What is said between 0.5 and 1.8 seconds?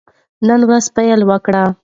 ورځ پیل وکړئ.